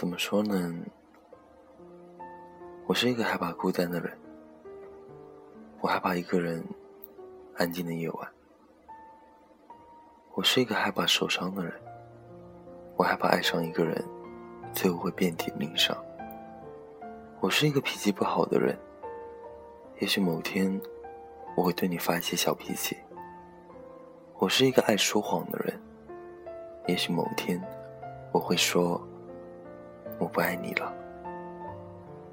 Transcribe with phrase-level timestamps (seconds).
[0.00, 0.74] 怎么说呢？
[2.86, 4.10] 我是一个害怕孤单的人，
[5.82, 6.64] 我害怕一个人
[7.58, 8.28] 安静的夜晚。
[10.32, 11.74] 我是一个害怕受伤的人，
[12.96, 14.02] 我害怕爱上一个人，
[14.72, 15.94] 最后会遍体鳞伤。
[17.40, 18.74] 我是一个脾气不好的人，
[19.98, 20.80] 也许某天
[21.54, 22.96] 我会对你发一些小脾气。
[24.38, 25.78] 我是一个爱说谎的人，
[26.86, 27.62] 也许某天
[28.32, 28.98] 我会说
[30.20, 30.92] 我不爱你了。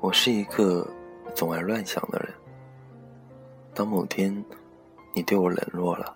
[0.02, 0.86] 我是一个
[1.34, 2.32] 总爱乱想的人。
[3.74, 4.44] 当某天
[5.16, 6.14] 你对我冷落了，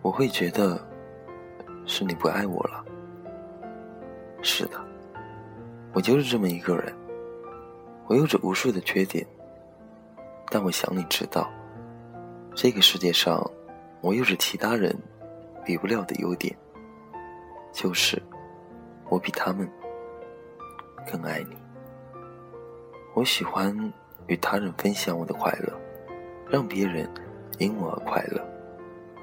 [0.00, 0.80] 我会觉得
[1.84, 2.82] 是你不爱我了。
[4.40, 4.80] 是的，
[5.92, 6.92] 我就是这么一个人。
[8.06, 9.26] 我有着无数的缺点，
[10.50, 11.50] 但我想你知道，
[12.54, 13.38] 这个世界上
[14.00, 14.96] 我有着其他人
[15.64, 16.56] 比不了的优点，
[17.72, 18.20] 就是
[19.10, 19.70] 我比他们
[21.10, 21.56] 更爱你。
[23.14, 23.92] 我喜欢
[24.26, 25.72] 与他人分享我的快乐，
[26.48, 27.08] 让别人
[27.58, 28.42] 因我而快乐。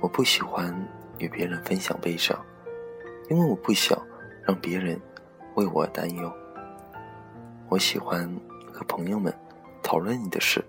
[0.01, 0.73] 我不喜欢
[1.17, 2.37] 与别人分享悲伤，
[3.29, 3.99] 因为我不想
[4.43, 4.99] 让别人
[5.55, 6.31] 为我而担忧。
[7.67, 8.33] 我喜欢
[8.71, 9.33] 和朋友们
[9.83, 10.63] 讨论你的事，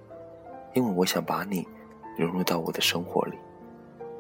[0.75, 1.67] 因为我想把你
[2.17, 3.39] 融入到我的生活里。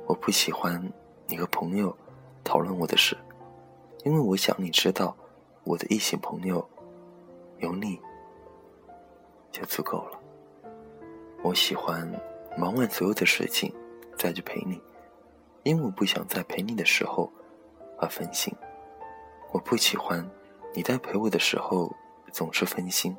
[0.06, 0.82] 我不喜欢
[1.26, 1.96] 你和朋友
[2.44, 3.16] 讨论我的事，
[4.04, 5.16] 因为我想你知道
[5.64, 6.68] 我的异性朋友
[7.60, 8.00] 有你。
[9.52, 10.20] 就足够了。
[11.42, 12.08] 我喜欢
[12.56, 13.74] 忙完所有的事情
[14.16, 14.80] 再去陪你，
[15.64, 17.32] 因为我不想在陪你的时候
[17.98, 18.54] 而分心。
[19.50, 20.24] 我不喜欢
[20.72, 21.92] 你在陪我的时候
[22.30, 23.16] 总是分心，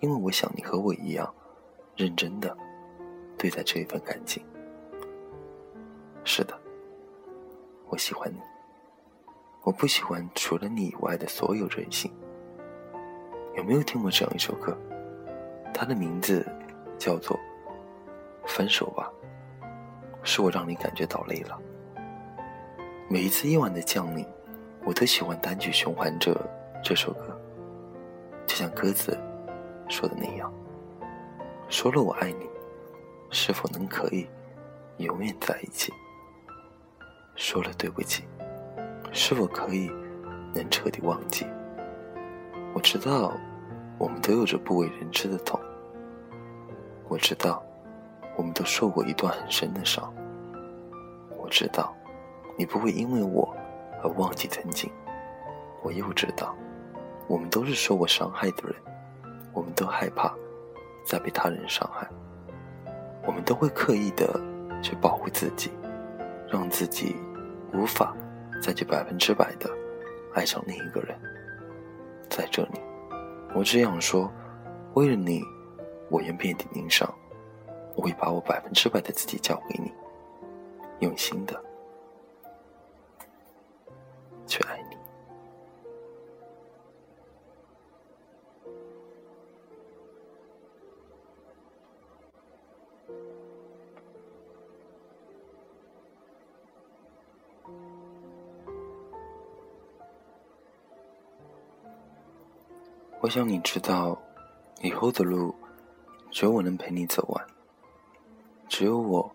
[0.00, 1.34] 因为我想你和我一样
[1.96, 2.54] 认真的
[3.38, 4.44] 对待这一份感情。
[6.22, 6.60] 是的，
[7.88, 8.38] 我喜欢你。
[9.62, 12.12] 我不喜欢除了你以外的所有人性。
[13.56, 14.76] 有没有听过这样一首歌？
[15.72, 16.46] 它的名字
[16.98, 17.36] 叫做
[18.46, 19.10] 《分手吧》，
[20.22, 21.58] 是我让你感觉到累了。
[23.08, 24.26] 每一次夜晚的降临，
[24.84, 26.34] 我都喜欢单曲循环着
[26.82, 27.40] 这首歌，
[28.46, 29.16] 就像歌词
[29.88, 30.52] 说的那样
[31.68, 32.48] ：“说了我爱你，
[33.30, 34.26] 是否能可以
[34.98, 35.92] 永远在一起？
[37.36, 38.24] 说了对不起，
[39.12, 39.90] 是否可以
[40.54, 41.46] 能彻底忘记？”
[42.74, 43.32] 我知道。
[43.96, 45.58] 我们都有着不为人知的痛。
[47.08, 47.62] 我知道，
[48.36, 50.12] 我们都受过一段很深的伤。
[51.38, 51.94] 我知道，
[52.58, 53.56] 你不会因为我
[54.02, 54.90] 而忘记曾经。
[55.80, 56.56] 我又知道，
[57.28, 58.74] 我们都是受过伤害的人。
[59.52, 60.34] 我们都害怕
[61.06, 62.06] 再被他人伤害。
[63.24, 64.28] 我们都会刻意的
[64.82, 65.70] 去保护自己，
[66.48, 67.14] 让自己
[67.72, 68.12] 无法
[68.60, 69.70] 再去百分之百的
[70.34, 71.16] 爱上另一个人。
[72.36, 72.80] 在这里。
[73.54, 74.28] 我只想说，
[74.94, 75.40] 为了你，
[76.10, 77.08] 我愿遍体鳞伤，
[77.94, 79.92] 我会把我百分之百的自己交给你，
[80.98, 81.62] 用心的
[103.24, 104.20] 我想你知道，
[104.82, 105.54] 以后的路，
[106.30, 107.46] 只有我能陪你走完，
[108.68, 109.34] 只有我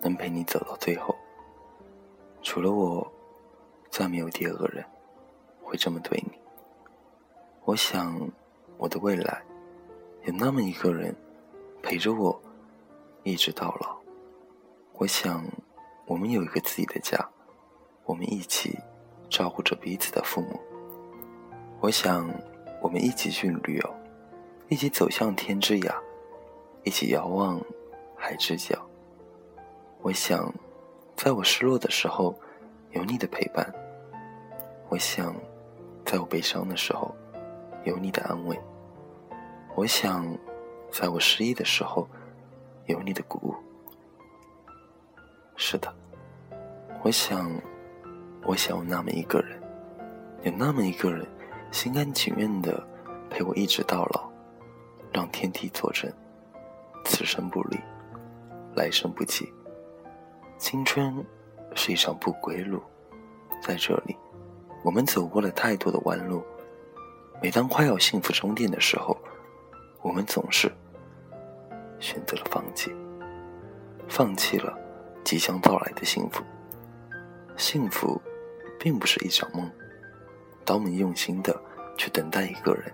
[0.00, 1.14] 能陪你走到最后。
[2.42, 3.08] 除了我，
[3.90, 4.84] 再没有第二个人
[5.62, 6.32] 会这么对你。
[7.62, 8.28] 我想，
[8.76, 9.40] 我的未来，
[10.24, 11.14] 有那么一个人
[11.80, 12.42] 陪着我，
[13.22, 13.96] 一直到老。
[14.94, 15.44] 我想，
[16.06, 17.16] 我们有一个自己的家，
[18.04, 18.76] 我们一起
[19.30, 20.58] 照顾着彼此的父母。
[21.78, 22.28] 我想。
[22.80, 23.94] 我们一起去旅游，
[24.68, 25.94] 一起走向天之涯，
[26.84, 27.60] 一起遥望
[28.16, 28.78] 海之角。
[30.00, 30.52] 我想，
[31.16, 32.38] 在我失落的时候，
[32.92, 33.64] 有你的陪伴；
[34.88, 35.34] 我想，
[36.04, 37.14] 在我悲伤的时候，
[37.84, 38.56] 有你的安慰；
[39.74, 40.24] 我想，
[40.90, 42.08] 在我失意的时候，
[42.86, 43.54] 有你的鼓舞。
[45.56, 45.92] 是的，
[47.02, 47.50] 我想，
[48.44, 49.60] 我想有那么一个人，
[50.44, 51.26] 有那么一个人。
[51.70, 52.82] 心甘情愿的
[53.30, 54.28] 陪我一直到老，
[55.12, 56.10] 让天地作证，
[57.04, 57.78] 此生不离，
[58.74, 59.52] 来生不弃。
[60.56, 61.24] 青春
[61.74, 62.82] 是一场不归路，
[63.62, 64.16] 在这里，
[64.82, 66.42] 我们走过了太多的弯路。
[67.40, 69.16] 每当快要幸福终点的时候，
[70.02, 70.72] 我们总是
[72.00, 72.90] 选择了放弃，
[74.08, 74.76] 放弃了
[75.22, 76.42] 即将到来的幸福。
[77.56, 78.20] 幸福，
[78.80, 79.70] 并不是一场梦。
[80.68, 81.58] 当我们用心的
[81.96, 82.92] 去等待一个人，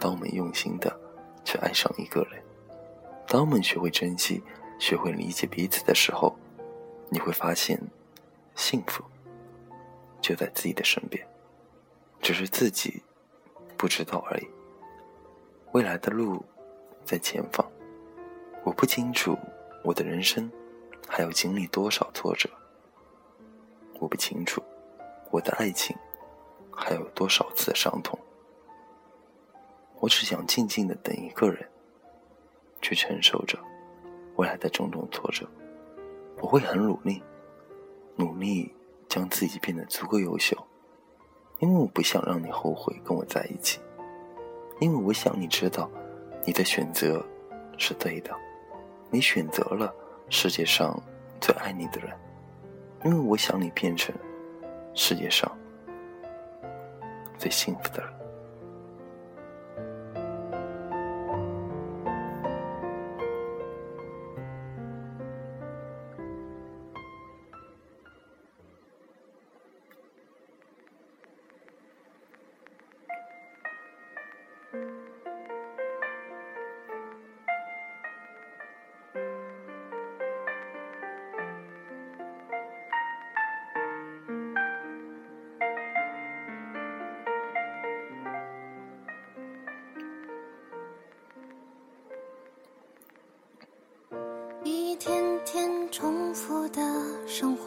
[0.00, 0.92] 当我们用心的
[1.44, 2.42] 去爱上一个人，
[3.24, 4.42] 当我们学会珍惜、
[4.80, 6.36] 学会理解彼此的时候，
[7.08, 7.80] 你会发现，
[8.56, 9.04] 幸福
[10.20, 11.24] 就在自己的身边，
[12.20, 13.00] 只是自己
[13.76, 14.48] 不知道而已。
[15.70, 16.44] 未来的路
[17.04, 17.64] 在前方，
[18.64, 19.38] 我不清楚
[19.84, 20.50] 我的人生
[21.06, 22.50] 还要经历多少挫折，
[24.00, 24.60] 我不清楚
[25.30, 25.96] 我的爱情
[26.78, 28.16] 还有多少次的伤痛。
[29.98, 31.68] 我只想静静的等一个人，
[32.80, 33.58] 去承受着
[34.36, 35.44] 未来的种种挫折。
[36.40, 37.20] 我会很努力，
[38.14, 38.72] 努力
[39.08, 40.56] 将自己变得足够优秀，
[41.58, 43.80] 因为我不想让你后悔跟我在一起，
[44.80, 45.90] 因为我想你知道，
[46.46, 47.20] 你的选择
[47.76, 48.32] 是对的，
[49.10, 49.92] 你选择了
[50.30, 50.96] 世界上
[51.40, 52.16] 最爱你的人，
[53.04, 54.14] 因为我想你变成
[54.94, 55.50] 世界上
[57.38, 58.27] 最幸福的人。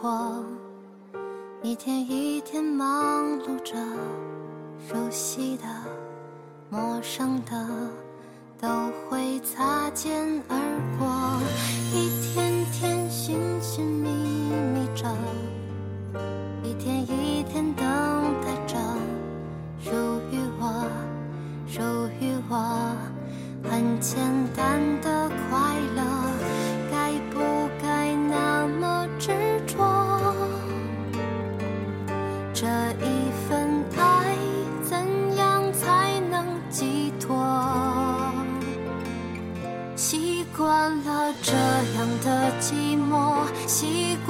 [0.01, 0.44] 活，
[1.62, 3.75] 一天一天忙碌着，
[4.89, 5.63] 熟悉的、
[6.71, 7.68] 陌生的
[8.59, 8.68] 都
[9.07, 10.57] 会擦肩而
[10.98, 11.39] 过，
[11.94, 14.09] 一天天寻寻觅
[14.74, 15.07] 觅着，
[16.63, 17.86] 一天一天等
[18.44, 18.80] 待着，
[19.80, 19.92] 属
[20.31, 20.83] 于我，
[21.68, 21.80] 属
[22.19, 22.98] 于我，
[23.69, 24.18] 很简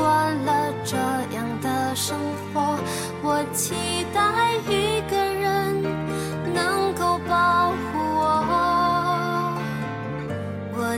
[0.02, 0.98] 惯了这
[1.36, 2.18] 样的生
[2.52, 2.76] 活。
[3.22, 3.76] 我期
[4.12, 5.84] 待一个人
[6.52, 9.54] 能够保护我，
[10.74, 10.98] 我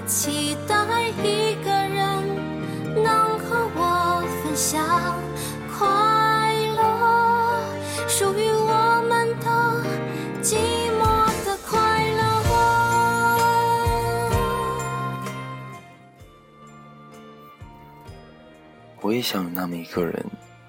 [19.14, 20.26] 我也想有那么一个人，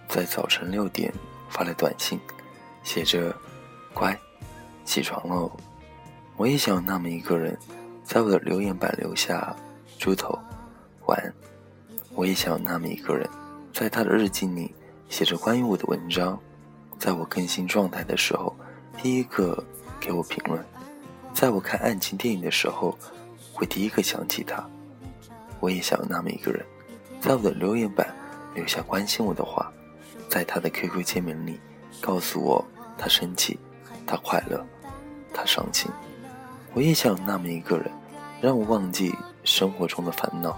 [0.06, 1.10] 在早晨六点
[1.48, 2.20] 发来短信，
[2.82, 3.34] 写着
[3.94, 4.14] “乖，
[4.84, 5.50] 起床喽”。
[6.36, 7.58] 我也想有那么一个人，
[8.04, 9.56] 在我的留言板留下
[9.98, 10.38] “猪头，
[11.06, 11.34] 晚安”。
[12.14, 13.26] 我也想有那么一个人，
[13.72, 14.74] 在他的日记里
[15.08, 16.38] 写着关于我的文章，
[16.98, 18.54] 在我更新状态的时候，
[18.98, 19.64] 第一个
[19.98, 20.62] 给我评论，
[21.32, 22.94] 在我看爱情电影的时候，
[23.54, 24.62] 会第一个想起他。
[25.60, 26.62] 我也想有那么一个人，
[27.22, 28.14] 在我的留言板。
[28.54, 29.70] 留下关心我的话，
[30.28, 31.60] 在他的 QQ 签名里，
[32.00, 32.64] 告诉我
[32.96, 33.58] 他生气，
[34.06, 34.64] 他快乐，
[35.32, 35.90] 他伤心。
[36.72, 37.90] 我也想有那么一个人，
[38.40, 40.56] 让我忘记生活中的烦恼，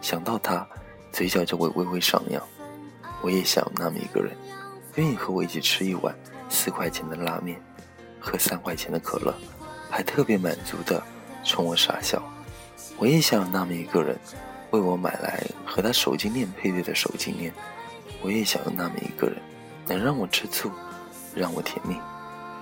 [0.00, 0.66] 想到他，
[1.12, 2.42] 嘴角就会微微上扬。
[3.22, 4.36] 我也想有那么一个人，
[4.96, 6.14] 愿意和我一起吃一碗
[6.48, 7.60] 四块钱的拉面，
[8.20, 9.34] 喝三块钱的可乐，
[9.90, 11.02] 还特别满足的
[11.44, 12.22] 冲我傻笑。
[12.98, 14.18] 我也想有那么一个人。
[14.70, 17.52] 为我买来和他手机链配对的手机链，
[18.20, 19.36] 我也想有那么一个人，
[19.86, 20.70] 能让我吃醋，
[21.34, 21.96] 让我甜蜜，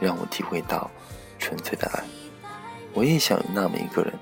[0.00, 0.90] 让我体会到
[1.38, 2.04] 纯粹的爱。
[2.92, 4.12] 我也想有那么一个人，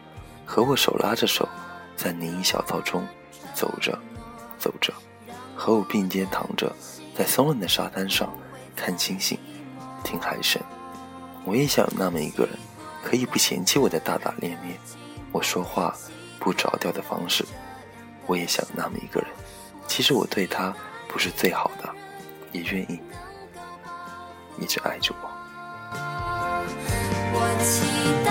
[0.47, 1.49] 和我手拉着手，
[1.95, 3.07] 在林荫小道中
[3.55, 3.99] 走着，
[4.59, 4.93] 走着，
[5.55, 6.75] 和我并肩躺着，
[7.15, 8.33] 在松软的沙滩上
[8.75, 9.39] 看星星，
[10.03, 10.61] 听海声。
[11.45, 12.55] 我也想有那么一个人，
[13.05, 14.79] 可以不嫌弃我的大大咧咧，
[15.31, 15.95] 我说话
[16.41, 17.45] 不着调的方式。
[18.27, 19.29] 我也想那么一个人，
[19.87, 20.75] 其实我对他
[21.09, 21.89] 不是最好的，
[22.53, 23.01] 也愿意
[24.59, 25.31] 一直爱着我。
[27.37, 28.24] 我期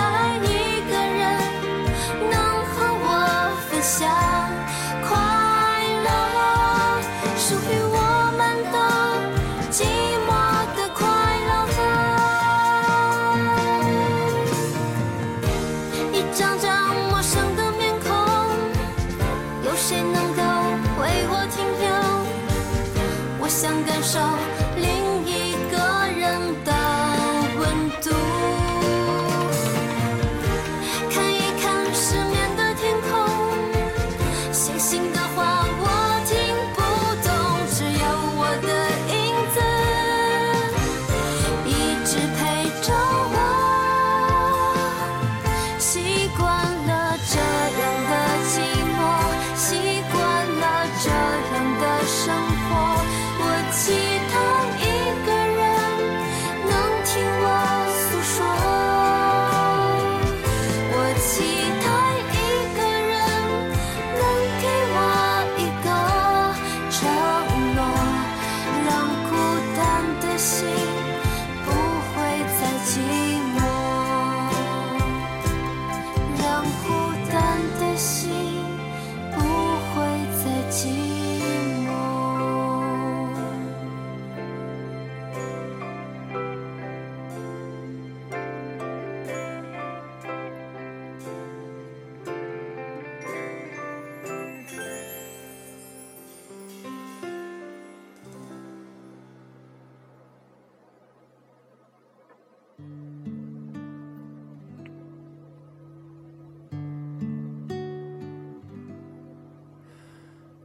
[70.64, 70.93] Thank you.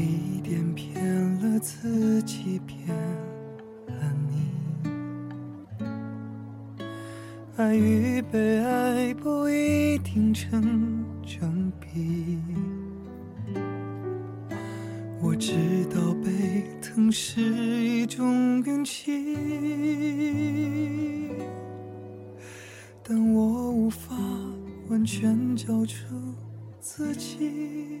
[0.00, 1.04] 一点骗
[1.40, 2.88] 了自己，骗
[3.86, 3.94] 了
[4.28, 4.50] 你。
[7.56, 12.38] 爱与被爱不一定成正比。
[15.22, 19.36] 我知道被疼是一种运气，
[23.02, 24.16] 但我无法
[24.88, 26.06] 完全交出
[26.80, 28.00] 自己。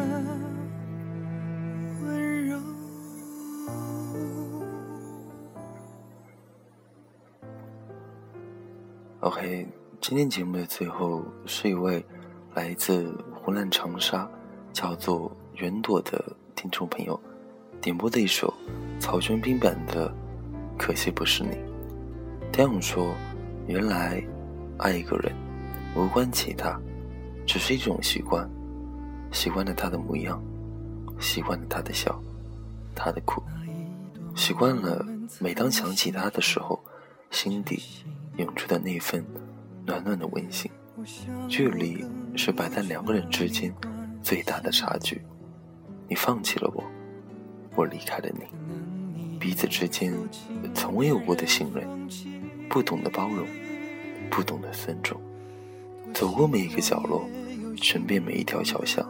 [9.31, 9.65] OK，
[10.01, 12.05] 今天节目的最后是一位
[12.53, 14.29] 来自湖南长沙，
[14.73, 16.21] 叫做云朵的
[16.53, 17.17] 听众朋友
[17.79, 18.53] 点播的一首
[18.99, 20.09] 曹轩宾版的
[20.77, 21.51] 《可惜不是你》。
[22.51, 23.15] 这样说，
[23.67, 24.21] 原来
[24.77, 25.33] 爱一个人
[25.95, 26.77] 无关其他，
[27.47, 28.45] 只是一种习惯，
[29.31, 30.43] 习惯了他的模样，
[31.21, 32.21] 习惯了他的笑，
[32.93, 33.41] 他的苦，
[34.35, 35.05] 习惯了
[35.39, 36.80] 每当想起他的时候，
[37.31, 37.81] 心底。
[38.37, 39.23] 涌出的那份
[39.85, 40.71] 暖暖的温馨，
[41.49, 42.03] 距离
[42.35, 43.71] 是摆在两个人之间
[44.23, 45.21] 最大的差距。
[46.07, 46.83] 你放弃了我，
[47.75, 50.13] 我离开了你，彼此之间
[50.73, 51.85] 从未有过的信任，
[52.69, 53.45] 不懂得包容，
[54.29, 55.19] 不懂得尊重。
[56.13, 57.29] 走过每一个角落，
[57.75, 59.05] 寻遍每一条小巷，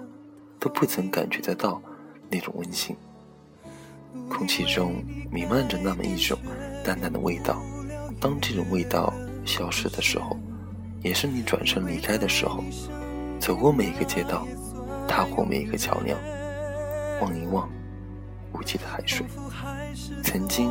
[0.60, 1.80] 都不曾感觉得到
[2.28, 2.96] 那种温馨。
[4.28, 6.38] 空气中弥漫着那么一种
[6.84, 7.62] 淡淡的味道。
[8.22, 9.12] 当这种味道
[9.46, 10.38] 消失的时候，
[11.02, 12.64] 也是你转身离开的时候。
[13.40, 14.48] 走过每一个街道，
[15.08, 16.16] 踏过每一个桥梁，
[17.20, 17.68] 望一望
[18.54, 19.26] 无际的海水。
[20.24, 20.70] 曾经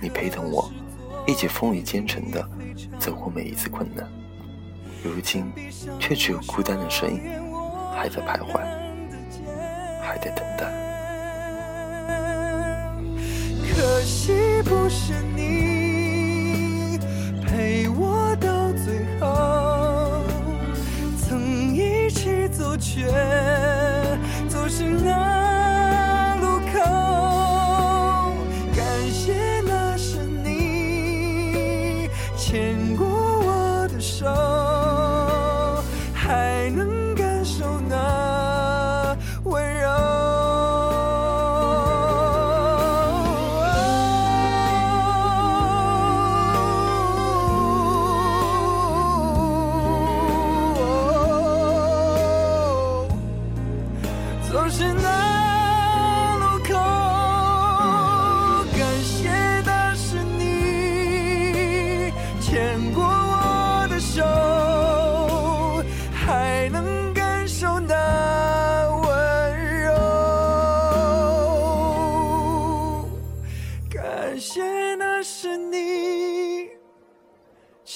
[0.00, 0.70] 你陪同我，
[1.26, 2.48] 一起风雨兼程的
[3.00, 4.08] 走过每一次困难，
[5.02, 5.52] 如今
[5.98, 7.20] 却只有孤单的身影，
[7.92, 8.60] 还在徘徊，
[10.00, 10.72] 还在等待。
[13.74, 15.63] 可惜不是你。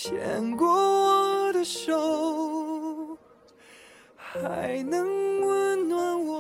[0.09, 3.19] 牵过我的手，
[4.17, 5.07] 还能
[5.43, 6.35] 温暖我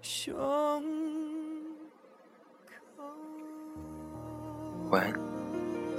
[0.00, 0.34] 胸
[2.96, 3.04] 口。
[4.88, 5.12] 晚安，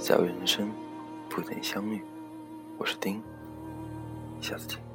[0.00, 0.68] 假如人生
[1.30, 2.02] 不曾相遇，
[2.76, 3.22] 我是丁，
[4.40, 4.87] 下次见。